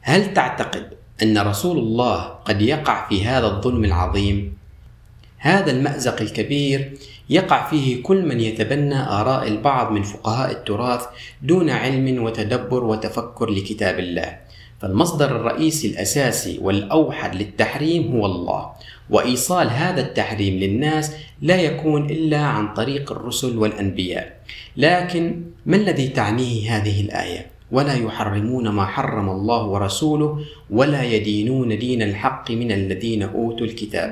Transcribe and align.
هل 0.00 0.34
تعتقد 0.34 0.90
أن 1.22 1.38
رسول 1.38 1.78
الله 1.78 2.16
قد 2.20 2.62
يقع 2.62 3.08
في 3.08 3.24
هذا 3.24 3.46
الظلم 3.46 3.84
العظيم؟ 3.84 4.56
هذا 5.38 5.70
المأزق 5.70 6.20
الكبير 6.20 6.92
يقع 7.30 7.70
فيه 7.70 8.02
كل 8.02 8.26
من 8.26 8.40
يتبنى 8.40 9.00
آراء 9.00 9.48
البعض 9.48 9.92
من 9.92 10.02
فقهاء 10.02 10.50
التراث 10.50 11.04
دون 11.42 11.70
علم 11.70 12.22
وتدبر 12.22 12.84
وتفكر 12.84 13.50
لكتاب 13.50 13.98
الله 13.98 14.38
فالمصدر 14.80 15.36
الرئيسي 15.36 15.88
الأساسي 15.88 16.58
والأوحد 16.62 17.34
للتحريم 17.34 18.12
هو 18.12 18.26
الله 18.26 18.70
وإيصال 19.10 19.70
هذا 19.70 20.00
التحريم 20.00 20.54
للناس 20.54 21.12
لا 21.42 21.56
يكون 21.56 22.10
إلا 22.10 22.38
عن 22.38 22.74
طريق 22.74 23.12
الرسل 23.12 23.58
والأنبياء 23.58 24.40
لكن 24.76 25.42
ما 25.66 25.76
الذي 25.76 26.08
تعنيه 26.08 26.76
هذه 26.76 27.00
الآية؟ 27.00 27.46
ولا 27.72 27.94
يحرمون 27.94 28.68
ما 28.68 28.84
حرم 28.84 29.28
الله 29.28 29.66
ورسوله 29.66 30.38
ولا 30.70 31.02
يدينون 31.02 31.78
دين 31.78 32.02
الحق 32.02 32.50
من 32.50 32.72
الذين 32.72 33.22
أوتوا 33.22 33.66
الكتاب. 33.66 34.10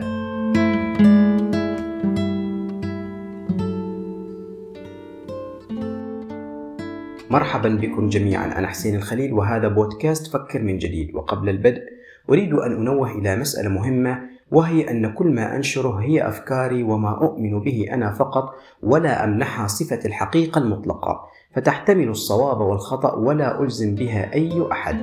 مرحبا 7.30 7.68
بكم 7.68 8.08
جميعا 8.08 8.58
أنا 8.58 8.66
حسين 8.66 8.96
الخليل 8.96 9.32
وهذا 9.32 9.68
بودكاست 9.68 10.26
فكر 10.26 10.62
من 10.62 10.78
جديد. 10.78 11.14
وقبل 11.14 11.48
البدء 11.48 11.82
أريد 12.30 12.52
أن 12.52 12.72
أنوه 12.72 13.18
إلى 13.18 13.36
مسألة 13.36 13.68
مهمة 13.68 14.20
وهي 14.50 14.90
أن 14.90 15.12
كل 15.12 15.26
ما 15.26 15.56
أنشره 15.56 16.00
هي 16.00 16.28
أفكاري 16.28 16.82
وما 16.82 17.10
أؤمن 17.10 17.60
به 17.60 17.86
أنا 17.92 18.12
فقط 18.12 18.54
ولا 18.82 19.24
أمنحها 19.24 19.66
صفة 19.66 20.00
الحقيقة 20.04 20.58
المطلقة. 20.58 21.28
فتحتمل 21.58 22.08
الصواب 22.08 22.60
والخطأ 22.60 23.14
ولا 23.14 23.62
ألزم 23.62 23.94
بها 23.94 24.34
أي 24.34 24.66
أحد. 24.72 24.96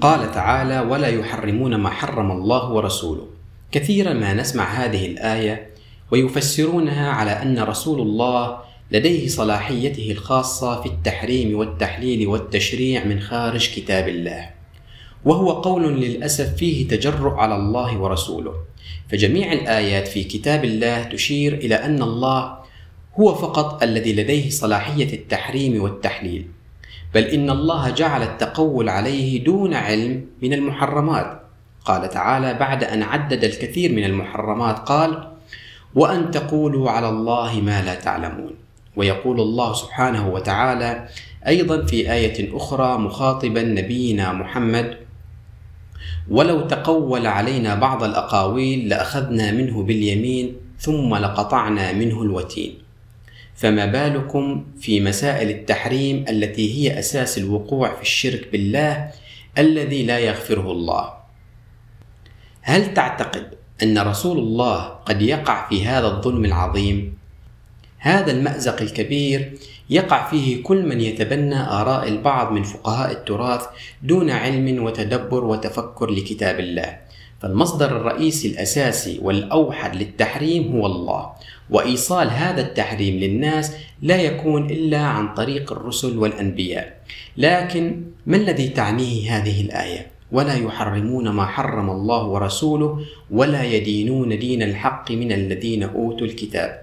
قال 0.00 0.32
تعالى 0.32 0.80
ولا 0.80 1.08
يحرمون 1.08 1.74
ما 1.74 1.90
حرم 1.90 2.30
الله 2.30 2.72
ورسوله. 2.72 3.26
كثيرا 3.72 4.12
ما 4.12 4.34
نسمع 4.34 4.64
هذه 4.64 5.06
الآية 5.06 5.66
ويفسرونها 6.10 7.10
على 7.10 7.30
أن 7.30 7.58
رسول 7.58 8.00
الله 8.00 8.58
لديه 8.92 9.28
صلاحيته 9.28 10.10
الخاصة 10.10 10.80
في 10.80 10.86
التحريم 10.86 11.58
والتحليل 11.58 12.26
والتشريع 12.26 13.04
من 13.04 13.20
خارج 13.20 13.74
كتاب 13.74 14.08
الله. 14.08 14.50
وهو 15.24 15.52
قول 15.52 16.00
للأسف 16.00 16.54
فيه 16.56 16.88
تجرؤ 16.88 17.34
على 17.34 17.56
الله 17.56 17.98
ورسوله. 17.98 18.54
فجميع 19.08 19.52
الآيات 19.52 20.08
في 20.08 20.24
كتاب 20.24 20.64
الله 20.64 21.02
تشير 21.02 21.54
إلى 21.54 21.74
أن 21.74 22.02
الله 22.02 22.61
هو 23.20 23.34
فقط 23.34 23.82
الذي 23.82 24.12
لديه 24.12 24.50
صلاحية 24.50 25.14
التحريم 25.14 25.82
والتحليل. 25.82 26.46
بل 27.14 27.22
إن 27.22 27.50
الله 27.50 27.90
جعل 27.90 28.22
التقول 28.22 28.88
عليه 28.88 29.44
دون 29.44 29.74
علم 29.74 30.26
من 30.42 30.52
المحرمات. 30.52 31.42
قال 31.84 32.08
تعالى 32.08 32.54
بعد 32.54 32.84
أن 32.84 33.02
عدد 33.02 33.44
الكثير 33.44 33.92
من 33.92 34.04
المحرمات 34.04 34.78
قال 34.78 35.28
وأن 35.94 36.30
تقولوا 36.30 36.90
على 36.90 37.08
الله 37.08 37.60
ما 37.60 37.82
لا 37.82 37.94
تعلمون 37.94 38.54
ويقول 38.96 39.40
الله 39.40 39.72
سبحانه 39.72 40.28
وتعالى 40.28 41.08
أيضا 41.46 41.86
في 41.86 42.12
آية 42.12 42.56
أخرى 42.56 42.98
مخاطبا 42.98 43.62
نبينا 43.62 44.32
محمد 44.32 44.96
ولو 46.30 46.60
تقول 46.60 47.26
علينا 47.26 47.74
بعض 47.74 48.04
الأقاويل 48.04 48.88
لأخذنا 48.88 49.52
منه 49.52 49.82
باليمين 49.82 50.56
ثم 50.78 51.14
لقطعنا 51.14 51.92
منه 51.92 52.22
الوتين 52.22 52.74
فما 53.62 53.86
بالكم 53.86 54.64
في 54.80 55.00
مسائل 55.00 55.50
التحريم 55.50 56.24
التي 56.28 56.66
هي 56.74 56.98
أساس 56.98 57.38
الوقوع 57.38 57.94
في 57.94 58.02
الشرك 58.02 58.48
بالله 58.52 59.10
الذي 59.58 60.02
لا 60.02 60.18
يغفره 60.18 60.72
الله؟ 60.72 61.12
هل 62.62 62.94
تعتقد 62.94 63.54
أن 63.82 63.98
رسول 63.98 64.38
الله 64.38 64.78
قد 64.82 65.22
يقع 65.22 65.68
في 65.68 65.86
هذا 65.86 66.06
الظلم 66.06 66.44
العظيم؟ 66.44 67.14
هذا 67.98 68.32
المأزق 68.32 68.82
الكبير 68.82 69.52
يقع 69.90 70.30
فيه 70.30 70.62
كل 70.62 70.86
من 70.86 71.00
يتبنى 71.00 71.60
آراء 71.60 72.08
البعض 72.08 72.52
من 72.52 72.62
فقهاء 72.62 73.12
التراث 73.12 73.62
دون 74.02 74.30
علم 74.30 74.82
وتدبر 74.82 75.44
وتفكر 75.44 76.10
لكتاب 76.10 76.60
الله. 76.60 76.98
فالمصدر 77.42 77.96
الرئيسي 77.96 78.48
الأساسي 78.48 79.18
والأوحد 79.22 79.96
للتحريم 79.96 80.72
هو 80.72 80.86
الله 80.86 81.32
وإيصال 81.70 82.30
هذا 82.30 82.60
التحريم 82.60 83.14
للناس 83.16 83.72
لا 84.02 84.16
يكون 84.16 84.70
إلا 84.70 84.98
عن 84.98 85.34
طريق 85.34 85.72
الرسل 85.72 86.18
والأنبياء. 86.18 87.02
لكن 87.36 88.02
ما 88.26 88.36
الذي 88.36 88.68
تعنيه 88.68 89.36
هذه 89.36 89.60
الآية؟ 89.60 90.06
ولا 90.32 90.54
يحرمون 90.54 91.28
ما 91.28 91.46
حرم 91.46 91.90
الله 91.90 92.22
ورسوله 92.24 93.00
ولا 93.30 93.62
يدينون 93.64 94.38
دين 94.38 94.62
الحق 94.62 95.10
من 95.10 95.32
الذين 95.32 95.82
أوتوا 95.82 96.26
الكتاب. 96.26 96.82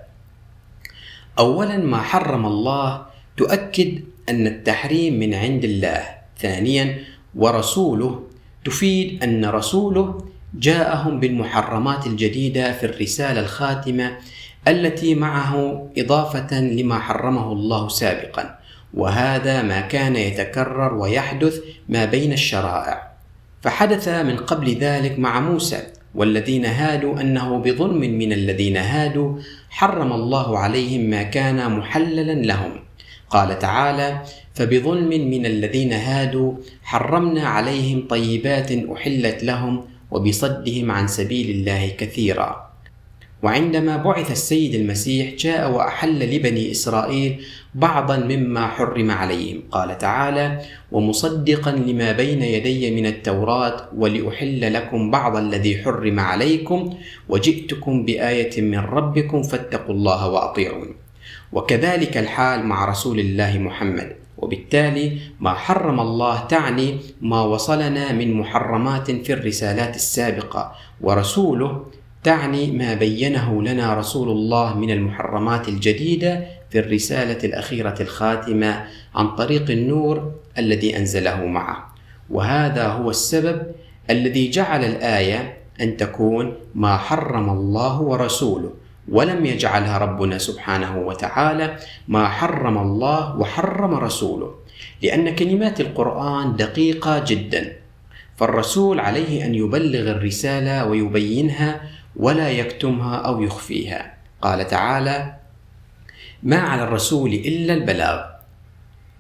اولا 1.40 1.78
ما 1.78 1.98
حرم 1.98 2.46
الله 2.46 3.06
تؤكد 3.38 4.00
أن 4.30 4.48
التحريم 4.48 5.20
من 5.20 5.34
عند 5.34 5.64
الله. 5.64 6.04
ثانيا 6.38 7.00
ورسوله 7.36 8.24
تفيد 8.66 9.24
أن 9.24 9.46
رسوله 9.46 10.26
جاءهم 10.54 11.20
بالمحرمات 11.20 12.08
الجديدة 12.08 12.72
في 12.72 12.86
الرسالة 12.86 13.40
الخاتمة 13.40 14.18
التي 14.68 15.16
معه 15.16 15.86
إضافة 15.98 16.62
لما 16.62 17.00
حرمه 17.00 17.52
الله 17.52 17.88
سابقا. 17.88 18.60
وهذا 18.94 19.62
ما 19.62 19.82
كان 19.82 20.16
يتكرر 20.16 20.94
ويحدث 20.94 21.60
ما 21.90 22.06
بين 22.06 22.34
الشرائع. 22.34 23.12
فحدث 23.62 24.08
من 24.08 24.38
قبل 24.38 24.76
ذلك 24.76 25.20
مع 25.20 25.40
موسى 25.40 25.80
والذين 26.16 26.66
هادوا 26.66 27.22
أنه 27.22 27.58
بظلم 27.58 28.00
من 28.00 28.34
الذين 28.34 28.78
هادوا 28.78 29.38
حرم 29.70 30.14
الله 30.14 30.58
عليهم 30.58 31.02
ما 31.10 31.24
كان 31.24 31.72
محللا 31.72 32.34
لهم. 32.34 32.72
قال 33.30 33.60
تعالى 33.60 34.22
فبظلم 34.54 35.10
من 35.10 35.46
الذين 35.46 35.94
هادوا 35.94 36.54
حرمنا 36.84 37.48
عليهم 37.48 38.08
طيبات 38.08 38.72
أحلت 38.72 39.44
لهم 39.44 39.86
وبصدهم 40.12 40.92
عن 40.92 41.08
سبيل 41.08 41.50
الله 41.50 41.88
كثيرا. 41.98 42.70
وعندما 43.44 43.98
بعث 43.98 44.32
السيد 44.32 44.76
المسيح 44.76 45.34
جاء 45.36 45.72
وأحل 45.72 46.36
لبني 46.36 46.72
إسرائيل 46.72 47.40
بعضا 47.76 48.18
مما 48.18 48.68
حرم 48.68 49.12
عليهم. 49.12 49.64
قال 49.72 49.98
تعالى 49.98 50.62
ومصدقا 50.92 51.72
لما 51.72 52.12
بين 52.12 52.42
يدي 52.42 52.92
من 52.92 53.06
التوراة 53.06 53.90
ولأحل 53.96 54.74
لكم 54.74 55.12
بعض 55.12 55.38
الذي 55.38 55.84
حرم 55.84 56.20
عليكم 56.20 56.94
وجئتكم 57.30 58.06
بآية 58.06 58.62
من 58.62 58.80
ربكم 58.80 59.44
فاتقوا 59.44 59.96
الله 59.96 60.30
وأطيعون. 60.30 60.96
وكذلك 61.52 62.18
الحال 62.18 62.66
مع 62.66 62.86
رسول 62.86 63.20
الله 63.20 63.58
محمد. 63.58 64.16
وبالتالي 64.42 65.18
ما 65.40 65.54
حرم 65.54 66.00
الله 66.00 66.40
تعني 66.40 66.98
ما 67.22 67.42
وصلنا 67.42 68.12
من 68.12 68.34
محرمات 68.34 69.12
في 69.12 69.34
الرسالات 69.34 69.96
السابقة 69.96 70.72
ورسوله 71.02 71.86
تعني 72.24 72.72
ما 72.72 72.94
بينه 72.94 73.62
لنا 73.64 73.94
رسول 73.94 74.30
الله 74.30 74.78
من 74.78 74.92
المحرمات 74.92 75.68
الجديدة 75.68 76.46
في 76.70 76.80
الرسالة 76.80 77.38
الأخيرة 77.44 77.96
الخاتمة 78.00 78.84
عن 79.16 79.36
طريق 79.36 79.72
النور 79.72 80.32
الذي 80.58 80.98
أنزله 80.98 81.46
معه. 81.46 81.94
وهذا 82.30 82.88
هو 82.88 83.10
السبب 83.10 83.62
الذي 84.10 84.50
جعل 84.50 84.86
الآية 84.86 85.58
أن 85.82 85.98
تكون 85.98 86.54
ما 86.76 86.98
حرم 86.98 87.50
الله 87.50 88.02
ورسوله. 88.02 88.74
ولم 89.12 89.46
يجعلها 89.46 89.98
ربنا 89.98 90.38
سبحانه 90.38 90.98
وتعالى 90.98 91.78
ما 92.08 92.30
حرم 92.30 92.78
الله 92.78 93.36
وحرم 93.38 93.94
رسوله 93.94 94.56
لأن 95.02 95.36
كلمات 95.36 95.82
القرآن 95.82 96.56
دقيقة 96.56 97.24
جدا 97.28 97.80
فالرسول 98.38 99.00
عليه 99.00 99.46
أن 99.46 99.56
يبلغ 99.56 100.12
الرسالة 100.12 100.86
ويبينها 100.86 101.82
ولا 102.16 102.50
يكتمها 102.50 103.16
أو 103.16 103.42
يخفيها. 103.42 104.14
قال 104.42 104.68
تعالى 104.68 105.36
ما 106.44 106.58
على 106.58 106.84
الرسول 106.84 107.34
إلا 107.34 107.74
البلاغ 107.74 108.24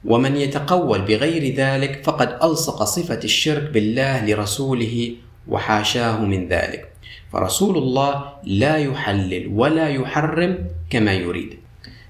ومن 0.05 0.35
يتقول 0.37 1.01
بغير 1.01 1.55
ذلك 1.55 2.03
فقد 2.03 2.37
ألصق 2.43 2.83
صفة 2.83 3.19
الشرك 3.23 3.71
بالله 3.71 4.25
لرسوله 4.25 5.15
وحاشاه 5.47 6.25
من 6.25 6.47
ذلك. 6.47 6.93
فرسول 7.31 7.77
الله 7.77 8.33
لا 8.43 8.77
يحلل 8.77 9.47
ولا 9.47 9.89
يحرم 9.89 10.57
كما 10.89 11.13
يريد. 11.13 11.53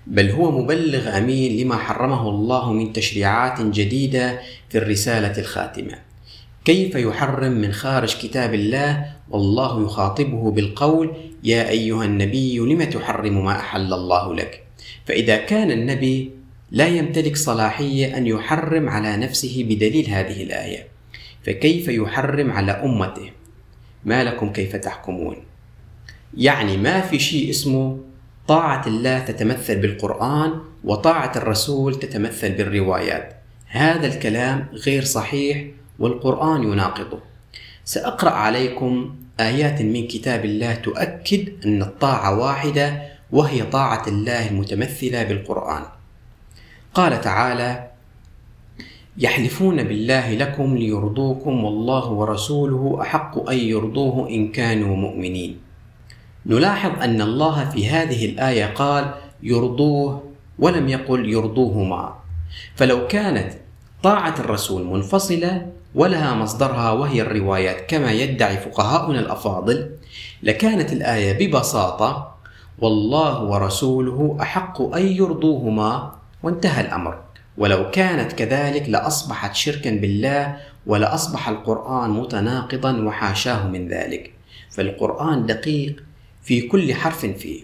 بل 0.08 0.32
هو 0.32 0.52
مبلغ 0.52 1.18
أمين 1.18 1.62
لما 1.62 1.76
حرمه 1.78 2.30
الله 2.30 2.74
من 2.74 2.94
تشريعات 2.94 3.62
جديدة 3.62 4.40
في 4.70 4.78
الرسالة 4.78 5.38
الخاتمة. 5.38 5.96
كيف 6.66 6.96
يحرم 6.96 7.52
من 7.52 7.72
خارج 7.72 8.18
كتاب 8.18 8.54
الله؟ 8.54 9.06
والله 9.30 9.84
يخاطبه 9.84 10.52
بالقول 10.52 11.14
يا 11.44 11.70
أيها 11.70 12.06
النبي 12.06 12.58
لم 12.60 12.84
تحرم 12.84 13.46
ما 13.46 13.52
أحل 13.52 13.94
الله 13.94 14.36
لك? 14.36 14.64
فإذا 15.06 15.38
كان 15.38 15.72
النبي 15.72 16.32
لا 16.72 16.88
يمتلك 16.88 17.38
صلاحية 17.38 18.18
أن 18.18 18.28
يحرم 18.28 18.90
على 18.90 19.18
نفسه 19.18 19.66
بدليل 19.70 20.10
هذه 20.10 20.44
الآية. 20.44 20.88
فكيف 21.46 21.88
يحرم 21.88 22.52
على 22.52 22.72
أمته؟ 22.72 23.39
ما 24.06 24.24
لكم 24.24 24.54
كيف 24.54 24.76
تحكمون؟ 24.76 25.36
يعني 26.38 26.78
ما 26.78 27.02
في 27.02 27.20
شيء 27.20 27.50
اسمه 27.50 28.00
طاعة 28.48 28.88
الله 28.88 29.20
تتمثل 29.20 29.82
بالقرآن 29.82 30.60
وطاعة 30.84 31.32
الرسول 31.36 32.00
تتمثل 32.00 32.52
بالروايات. 32.52 33.36
هذا 33.68 34.08
الكلام 34.08 34.68
غير 34.74 35.04
صحيح 35.04 35.66
والقرآن 36.00 36.64
يناقضه. 36.64 37.20
سأقرأ 37.86 38.30
عليكم 38.30 39.16
آيات 39.40 39.82
من 39.82 40.08
كتاب 40.08 40.46
الله 40.46 40.76
تؤكد 40.76 41.66
أن 41.66 41.82
الطاعة 41.82 42.40
واحدة 42.40 43.02
وهي 43.32 43.64
طاعة 43.64 44.08
الله 44.08 44.50
المتمثلة 44.50 45.24
بالقرآن. 45.24 45.84
قال 46.94 47.22
تعالى 47.22 47.89
يحلفون 49.20 49.84
بالله 49.84 50.34
لكم 50.34 50.78
ليرضوكم 50.78 51.64
والله 51.64 52.10
ورسوله 52.10 52.98
أحق 53.02 53.50
أن 53.50 53.58
يرضوه 53.58 54.30
إن 54.30 54.52
كانوا 54.52 54.96
مؤمنين. 54.96 55.58
نلاحظ 56.46 57.04
أن 57.04 57.22
الله 57.22 57.70
في 57.70 57.90
هذه 57.90 58.26
الآية 58.26 58.66
قال 58.66 59.14
يرضوه 59.44 60.24
ولم 60.60 60.90
يقل 60.90 61.30
يرضوهما 61.30 62.16
فلو 62.76 63.08
كانت 63.08 63.54
طاعة 64.04 64.36
الرسول 64.40 64.84
منفصلة 64.84 65.68
ولها 65.96 66.34
مصدرها 66.34 66.92
وهي 66.92 67.22
الروايات 67.22 67.90
كما 67.90 68.12
يدعي 68.12 68.58
فقهاؤنا 68.58 69.20
الأفاضل 69.20 69.92
لكانت 70.44 70.94
الآية 70.94 71.48
ببساطة 71.48 72.36
والله 72.80 73.44
ورسوله 73.44 74.38
أحق 74.42 74.82
أن 74.82 75.08
يرضوهما 75.08 76.12
وانتهى 76.44 76.82
الأمر. 76.82 77.29
ولو 77.60 77.92
كانت 77.92 78.32
كذلك 78.34 78.90
لأصبحت 78.90 79.56
شركا 79.56 79.92
بالله 79.92 80.58
ولأصبح 80.86 81.50
القرآن 81.50 82.10
متناقضا 82.10 82.92
وحاشاه 83.02 83.68
من 83.68 83.88
ذلك. 83.88 84.34
فالقرآن 84.70 85.46
دقيق 85.46 86.04
في 86.44 86.62
كل 86.62 86.94
حرف 86.94 87.26
فيه. 87.26 87.64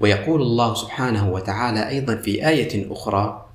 ويقول 0.00 0.42
الله 0.42 0.74
سبحانه 0.74 1.30
وتعالى 1.30 1.88
أيضا 1.88 2.14
في 2.16 2.48
آية 2.48 2.92
أخرى 2.92 3.46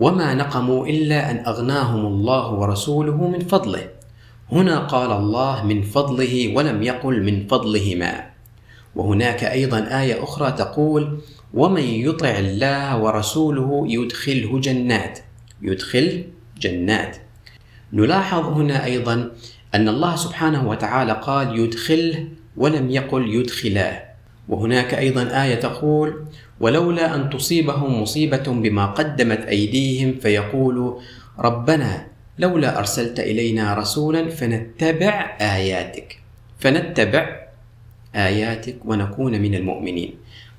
وما 0.00 0.34
نقموا 0.34 0.86
إلا 0.86 1.30
أن 1.30 1.46
أغناهم 1.46 2.06
الله 2.06 2.52
ورسوله 2.52 3.28
من 3.28 3.38
فضله. 3.38 3.88
هنا 4.52 4.78
قال 4.78 5.12
الله 5.12 5.64
من 5.64 5.82
فضله 5.82 6.56
ولم 6.56 6.82
يقل 6.82 7.22
من 7.22 7.46
فضلهما 7.46 8.30
وهناك 8.96 9.44
أيضا 9.44 10.00
آية 10.00 10.24
أخرى 10.24 10.52
تقول 10.52 11.20
ومن 11.54 11.82
يطع 11.82 12.38
الله 12.38 13.02
ورسوله 13.02 13.84
يدخله 13.88 14.60
جنات 14.60 15.18
يدخل 15.62 16.24
جنات. 16.60 17.16
نلاحظ 17.92 18.44
هنا 18.44 18.84
أيضا 18.84 19.30
أن 19.74 19.88
الله 19.88 20.16
سبحانه 20.16 20.68
وتعالى 20.68 21.12
قال 21.12 21.58
يدخله 21.58 22.28
ولم 22.56 22.90
يقل 22.90 23.34
يدخلاه. 23.34 24.02
وهناك 24.48 24.94
أيضا 24.94 25.44
آية 25.44 25.54
تقول 25.54 26.24
ولولا 26.60 27.14
أن 27.14 27.30
تصيبهم 27.30 28.02
مصيبة 28.02 28.42
بما 28.48 28.86
قدمت 28.86 29.40
أيديهم 29.46 30.14
فيقولوا 30.14 31.00
ربنا 31.38 32.06
لولا 32.38 32.78
أرسلت 32.78 33.20
إلينا 33.20 33.74
رسولا 33.74 34.28
فنتبع 34.28 35.36
آياتك 35.40 36.18
فنتبع 36.58 37.46
آياتك 38.14 38.76
ونكون 38.84 39.40
من 39.40 39.54
المؤمنين 39.54 40.14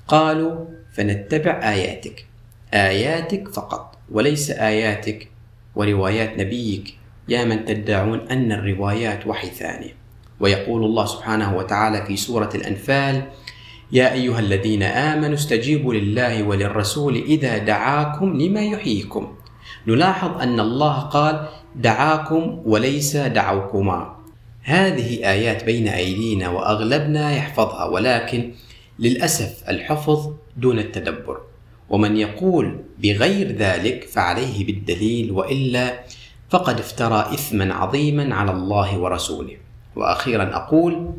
قالوا 0.08 0.66
فنتبع 0.94 1.60
آياتك. 1.62 2.26
آياتك 2.74 3.48
فقط 3.48 3.98
وليس 4.10 4.50
آياتك 4.50 5.28
وروايات 5.76 6.38
نبيك. 6.38 6.94
يا 7.28 7.44
من 7.44 7.64
تدعون 7.64 8.20
أن 8.30 8.52
الروايات 8.52 9.26
وحي 9.26 9.48
ثاني 9.48 9.94
ويقول 10.40 10.84
الله 10.84 11.06
سبحانه 11.06 11.56
وتعالى 11.56 12.06
في 12.06 12.16
سورة 12.16 12.50
الأنفال 12.54 13.22
يا 13.92 14.12
أيها 14.12 14.38
الذين 14.40 14.82
آمنوا 14.82 15.34
استجيبوا 15.34 15.94
لله 15.94 16.42
وللرسول 16.42 17.16
إذا 17.16 17.58
دعاكم 17.58 18.36
لما 18.36 18.60
يحييكم. 18.60 19.34
نلاحظ 19.86 20.40
أن 20.40 20.60
الله 20.60 21.00
قال 21.00 21.48
دعاكم 21.76 22.62
وليس 22.66 23.16
دعوكما. 23.16 24.16
هذه 24.62 25.30
آيات 25.30 25.64
بين 25.64 25.88
أيدينا 25.88 26.48
وأغلبنا 26.48 27.36
يحفظها 27.36 27.84
ولكن 27.84 28.52
للأسف 28.98 29.68
الحفظ 29.68 30.32
دون 30.56 30.78
التدبر. 30.78 31.38
ومن 31.90 32.16
يقول 32.16 32.78
بغير 33.02 33.52
ذلك 33.56 34.04
فعليه 34.04 34.66
بالدليل 34.66 35.32
وإلا 35.32 36.00
فقد 36.50 36.78
افترى 36.78 37.20
إثما 37.34 37.74
عظيما 37.74 38.34
على 38.34 38.50
الله 38.50 38.98
ورسوله. 38.98 39.56
وأخيرا 39.96 40.56
أقول 40.56 41.12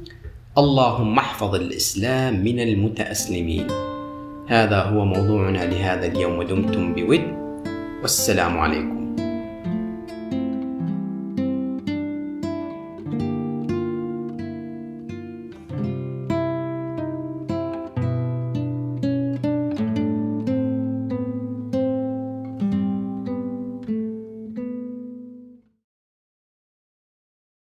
اللهم 0.57 1.19
احفظ 1.19 1.55
الإسلام 1.55 2.43
من 2.43 2.59
المتأسلمين. 2.59 3.67
هذا 4.47 4.81
هو 4.81 5.05
موضوعنا 5.05 5.65
لهذا 5.65 6.05
اليوم 6.05 6.37
ودمتم 6.39 6.93
بود. 6.93 7.21
والسلام 8.01 8.57
عليكم. 8.59 9.04